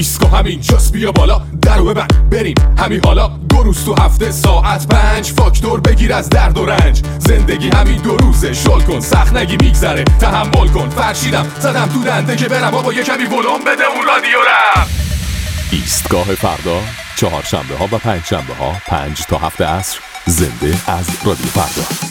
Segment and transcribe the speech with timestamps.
[0.00, 2.54] ایسکا همین جاست بیا بالا درو ببن بریم.
[2.78, 5.32] همین حالا دو روز تو هفته ساعت پنج.
[5.32, 7.02] فاکتور بگیر از درد و رنج.
[7.18, 8.52] زندگی همین دو روزه.
[8.52, 10.04] شل کن سخت نگی میگذره.
[10.04, 10.88] تحمل کن.
[10.88, 12.74] فرشیدم زدم تو دنده که برم.
[12.74, 14.86] آقا یه کمی ولوم بده اون رادیو رم
[15.72, 16.80] ایستگاه فردا
[17.16, 22.09] چهارشنبه ها و پنج شنبه ها پنج تا هفته عصر زنده از رادیو فردا.